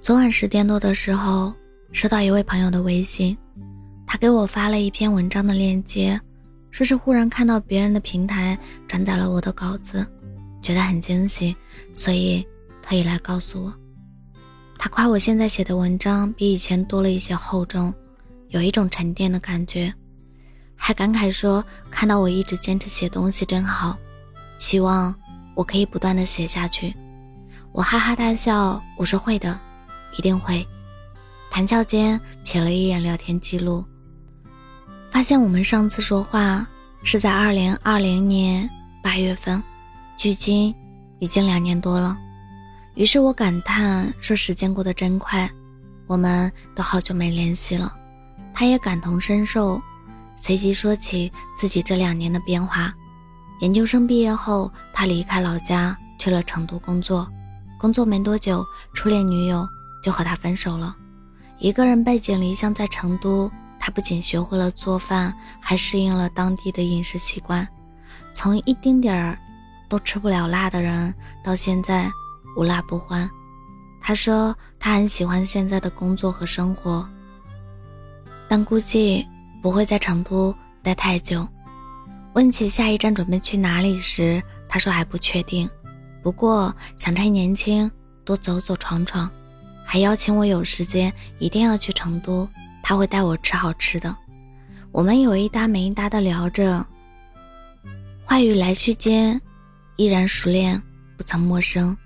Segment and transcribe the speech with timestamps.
[0.00, 1.52] 昨晚十点多的时候，
[1.92, 3.36] 收到一位朋友的微信，
[4.06, 6.18] 他给我发了一篇文章的链接，
[6.70, 10.04] 说是忽然看到别人的平台转载了我的稿子，
[10.62, 11.54] 觉得很惊喜，
[11.92, 12.42] 所以
[12.80, 13.74] 特意来告诉我。
[14.78, 17.92] 他夸我现在写的文章比以前多了一些厚重，
[18.48, 19.92] 有一种沉淀的感觉，
[20.74, 23.98] 还感慨说看到我一直坚持写东西真好，
[24.58, 25.14] 希望
[25.54, 26.94] 我可以不断的写下去。
[27.70, 29.60] 我哈哈大笑，我说会的。
[30.18, 30.66] 一定会。
[31.50, 33.84] 谈笑间瞥了一眼聊天记录，
[35.10, 36.66] 发现我们上次说话
[37.02, 38.68] 是在二零二零年
[39.02, 39.60] 八月份，
[40.16, 40.74] 距今
[41.18, 42.16] 已经两年多了。
[42.94, 45.50] 于是我感叹说：“时间过得真快，
[46.06, 47.92] 我们都好久没联系了。”
[48.54, 49.80] 他也感同身受，
[50.36, 52.94] 随即说起自己这两年的变化。
[53.60, 57.26] 研究生毕业后，他离开老家去了成都工作，
[57.78, 59.66] 工作没多久，初恋女友。
[60.02, 60.96] 就和他分手了，
[61.58, 67.66] 一个人背井离乡在成都，他不仅学会了做饭，还适应了当地的饮食习惯。
[68.32, 69.38] 从一丁点儿
[69.88, 71.12] 都吃不了辣的人，
[71.44, 72.10] 到现在
[72.56, 73.28] 无辣不欢。
[74.00, 77.06] 他说他很喜欢现在的工作和生活，
[78.48, 79.26] 但估计
[79.62, 81.46] 不会在成都待太久。
[82.32, 85.68] 问起下一站准备去哪里时，他说还不确定，
[86.22, 87.90] 不过想趁年轻
[88.24, 89.30] 多走走闯闯。
[89.92, 92.48] 还邀请我有时间一定要去成都，
[92.80, 94.14] 他会带我吃好吃的。
[94.92, 96.86] 我们有一搭没一搭的聊着，
[98.24, 99.40] 话语来去间
[99.96, 100.80] 依然熟练，
[101.16, 101.96] 不曾陌生。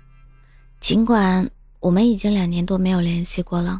[0.79, 1.47] 尽管
[1.79, 3.79] 我们已经两年多没有联系过了，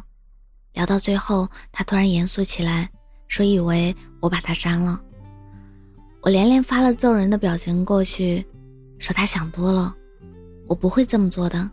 [0.74, 2.88] 聊到最后，他突然严肃起来，
[3.26, 5.00] 说以为我把他删了。
[6.20, 8.46] 我连连发了揍人的表情过去，
[9.00, 9.92] 说他想多了，
[10.68, 11.68] 我不会这么做的。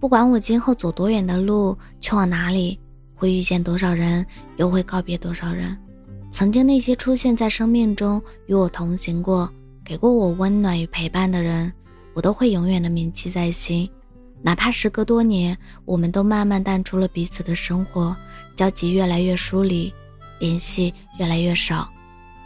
[0.00, 2.80] 不管我今后走多远的路，去往哪里，
[3.14, 4.24] 会遇见多少人，
[4.56, 5.76] 又会告别多少人。
[6.32, 9.52] 曾经那些出现在生命中与我同行过、
[9.84, 11.70] 给过我温暖与陪伴的人，
[12.14, 13.86] 我都会永远的铭记在心。
[14.40, 15.54] 哪怕时隔多年，
[15.84, 18.16] 我们都慢慢淡出了彼此的生活，
[18.56, 19.92] 交集越来越疏离，
[20.38, 21.86] 联系越来越少，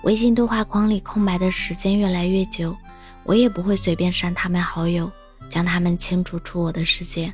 [0.03, 2.77] 微信对话框里空白的时间越来越久，
[3.23, 5.09] 我也不会随便删他们好友，
[5.49, 7.33] 将他们清除出我的世界。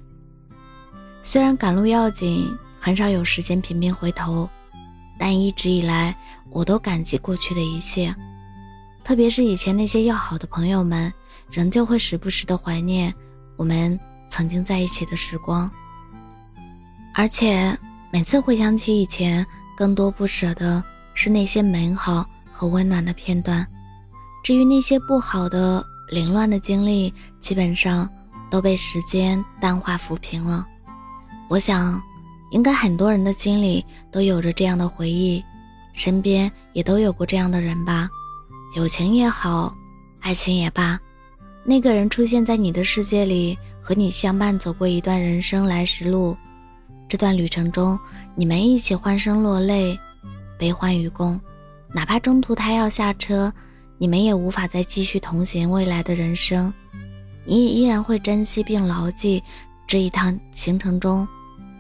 [1.23, 4.49] 虽然赶路要紧，很少有时间频频回头，
[5.19, 6.15] 但一直以来
[6.51, 8.15] 我都感激过去的一切，
[9.05, 11.13] 特别是以前那些要好的朋友们，
[11.51, 13.15] 仍旧会时不时的怀念
[13.57, 13.99] 我们
[14.29, 15.71] 曾经在一起的时光。
[17.15, 17.77] 而且
[18.11, 20.83] 每次回想起以前，更多不舍的
[21.13, 23.67] 是那些美好和温暖的片段。
[24.43, 28.09] 至于那些不好的、凌乱的经历，基本上
[28.51, 30.67] 都被时间淡化抚平了。
[31.51, 32.01] 我想，
[32.53, 35.43] 应该很多人的心里都有着这样的回忆，
[35.93, 38.09] 身边也都有过这样的人吧。
[38.77, 39.75] 友情也好，
[40.21, 40.97] 爱情也罢，
[41.65, 46.37] 那个人出现在你的世界里，和你相伴走过一段人生来时路。
[47.09, 47.99] 这段旅程中，
[48.37, 49.99] 你们一起欢声落泪，
[50.57, 51.41] 悲欢与共。
[51.93, 53.53] 哪怕中途他要下车，
[53.99, 56.73] 你们也无法再继续同行未来的人生。
[57.45, 59.43] 你也依然会珍惜并牢记
[59.89, 61.27] 这一趟行程中。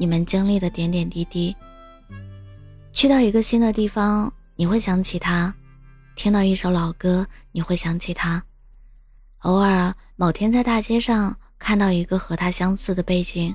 [0.01, 1.55] 你们经历的点点滴滴。
[2.91, 5.53] 去到一个新的地方，你会想起他；
[6.17, 8.41] 听到一首老歌，你会想起他；
[9.41, 13.55] 偶尔某天在大街上看到一个和他相似的背景，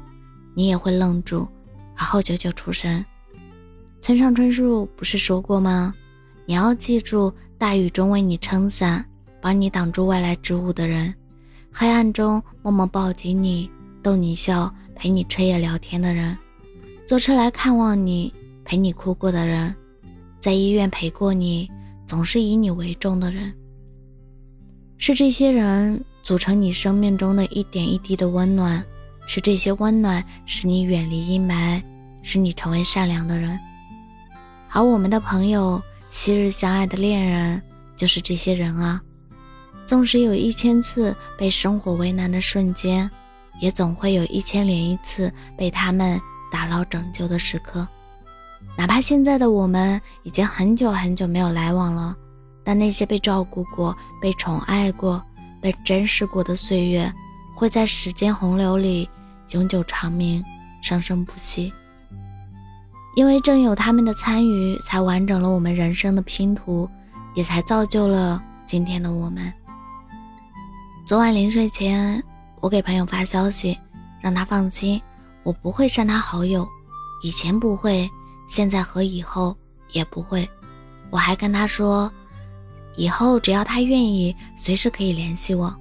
[0.54, 1.48] 你也会愣住，
[1.96, 3.04] 而后久久出神。
[4.00, 5.96] 村上春树不是说过吗？
[6.46, 9.04] 你要记住，大雨中为你撑伞、
[9.42, 11.12] 帮你挡住外来之物的人；
[11.74, 13.68] 黑暗中默默抱紧你。
[14.06, 16.38] 逗你笑、陪你彻夜聊天的人，
[17.08, 18.32] 坐车来看望你、
[18.64, 19.74] 陪你哭过的人，
[20.40, 21.68] 在医院陪过你、
[22.06, 23.52] 总是以你为重的人，
[25.00, 28.86] 是这些人组成你生命中的一点一滴的温暖，
[29.26, 31.82] 是这些温暖使你远离阴霾，
[32.22, 33.58] 使你成为善良的人。
[34.70, 35.82] 而我们的朋友、
[36.12, 37.60] 昔日相爱的恋人，
[37.98, 39.02] 就是这些人啊。
[39.88, 43.10] 纵使有一千次被生活为难的瞬间。
[43.60, 46.20] 也总会有一千零一次被他们
[46.52, 47.88] 打捞拯救的时刻，
[48.78, 52.16] 哪怕现在的我们已经很久很久没有来往了，
[52.64, 55.22] 但那些被照顾过、被宠爱过、
[55.62, 57.12] 被珍视过的岁月，
[57.56, 59.10] 会在时间洪流里
[59.52, 60.44] 永久长鸣，
[60.82, 61.72] 生生不息。
[63.16, 66.90] 因为正有他们的参与，才完整了我们人生的拼图，
[67.34, 69.52] 也才造就了今天的我们。
[71.08, 72.22] 昨晚临睡前。
[72.66, 73.78] 我给朋友发消息，
[74.20, 75.00] 让他放心，
[75.44, 76.68] 我不会删他好友，
[77.22, 78.10] 以前不会，
[78.50, 79.56] 现在和以后
[79.92, 80.50] 也不会。
[81.12, 82.12] 我还跟他说，
[82.96, 85.72] 以后只要他愿意，随时可以联系我。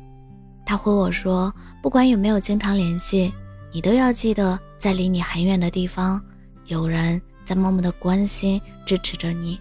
[0.66, 1.50] 他回我说，
[1.80, 3.32] 不管有没有经常联系，
[3.72, 6.20] 你都要记得，在离你很远的地方，
[6.66, 9.58] 有人在默默的关心、支持着你。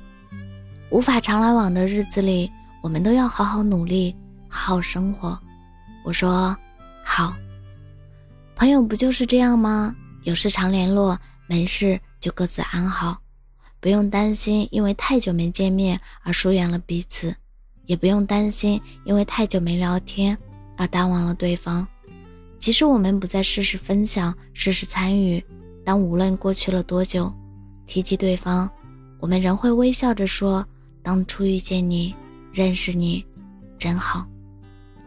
[0.90, 4.14] 无法常来往的日子里，我们都要好好努力，
[4.50, 5.40] 好好生活。
[6.04, 6.54] 我说，
[7.04, 7.36] 好。
[8.56, 9.96] 朋友不就是这样吗？
[10.24, 13.18] 有事常联络，没事就各自安好，
[13.82, 17.36] 不用担心因为太久没见面而疏远了彼此，
[17.86, 20.38] 也不用担心因为太久没聊天
[20.78, 21.86] 而淡忘了对方。
[22.58, 25.44] 即使我们不再事事分享、事事参与，
[25.84, 27.34] 但无论过去了多久，
[27.86, 28.70] 提及对方，
[29.20, 30.66] 我们仍会微笑着说
[31.04, 32.16] ：“当初遇见你，
[32.54, 33.26] 认识你，
[33.78, 34.26] 真好。”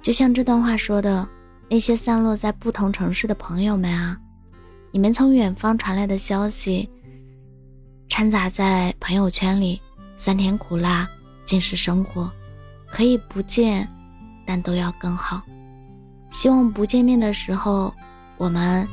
[0.03, 1.27] 就像这段话说的。
[1.69, 4.17] 那些散落在不同城市的朋友们啊，
[4.93, 6.89] 你们从远方传来的消息，
[8.09, 9.81] 掺杂在朋友圈里，
[10.17, 11.09] 酸甜苦辣
[11.45, 12.31] 尽是生活。
[12.89, 13.87] 可以不见，
[14.47, 15.43] 但都要更好。
[16.31, 17.93] 希望不见面的时候，
[18.37, 18.87] 我们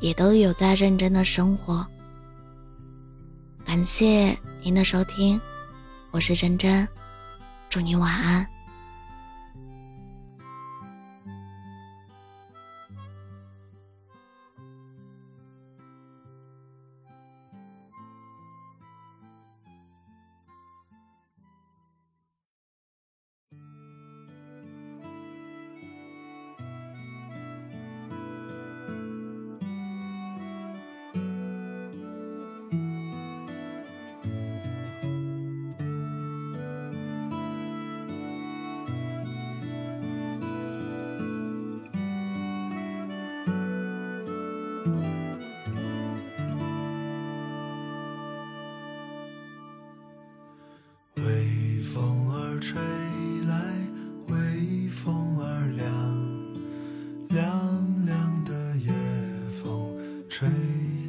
[0.00, 1.84] 也都有在认真的生活。
[3.64, 5.40] 感谢您的收听，
[6.10, 6.86] 我是真真，
[7.70, 8.46] 祝你晚安。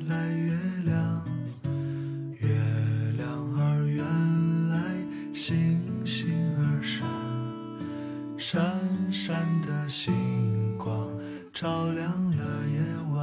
[0.09, 1.23] 来月亮，
[2.39, 2.50] 月
[3.15, 3.27] 亮
[3.59, 4.03] 儿圆
[4.69, 4.81] 来，
[5.35, 6.27] 星星
[6.57, 7.07] 儿闪，
[8.35, 8.59] 闪
[9.11, 10.11] 闪的星
[10.79, 11.07] 光
[11.53, 12.79] 照亮了夜
[13.13, 13.19] 晚。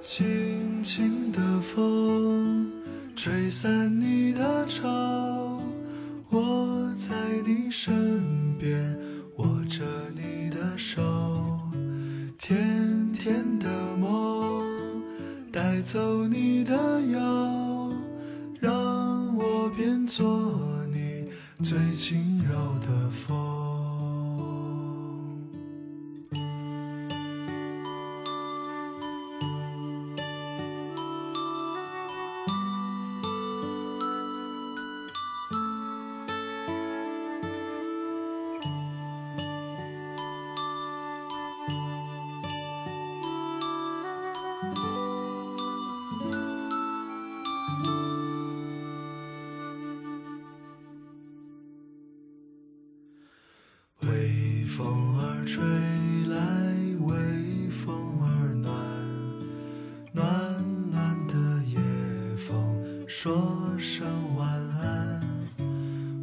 [0.00, 2.72] 轻轻的风
[3.14, 5.62] 吹散你的愁，
[6.28, 7.14] 我在
[7.46, 8.98] 你身边
[9.36, 9.84] 握着
[10.16, 11.00] 你的手。
[12.38, 13.58] 甜甜，
[15.82, 16.74] 走你的
[17.10, 17.92] 腰，
[18.60, 20.24] 让我变作
[20.92, 21.28] 你
[21.60, 23.81] 最轻柔的风。
[63.22, 63.32] 说
[63.78, 65.22] 声晚安，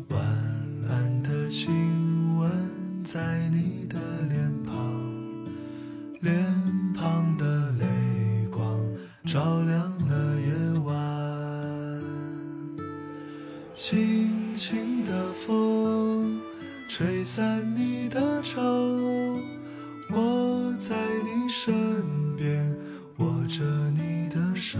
[0.10, 0.20] 晚
[0.90, 2.52] 安的亲吻
[3.06, 4.76] 在你的脸庞，
[6.20, 6.36] 脸
[6.94, 7.86] 庞的泪
[8.52, 8.78] 光
[9.24, 12.02] 照亮了夜晚，
[13.74, 16.38] 轻轻的风。
[16.90, 18.60] 吹散你的愁，
[20.12, 22.76] 我在你身边
[23.20, 24.80] 握着你的手，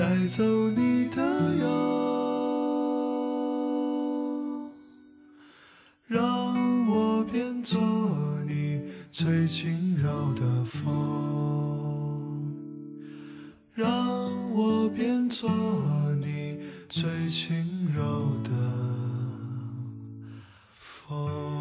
[0.00, 1.22] 带走你的
[1.56, 1.66] 忧，
[6.06, 7.78] 让我变作
[8.46, 8.80] 你
[9.12, 12.50] 最轻柔的风，
[13.74, 13.86] 让
[14.54, 15.50] 我变作
[16.18, 18.50] 你最轻柔的。
[20.78, 21.59] 风